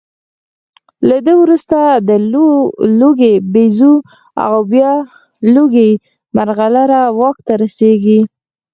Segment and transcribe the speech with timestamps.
[1.07, 2.09] له ده وروسته د
[2.99, 3.93] لوګي بیزو
[4.47, 4.93] او بیا
[5.53, 5.91] لوګي
[6.35, 8.19] مرغلره واک ته رسېږي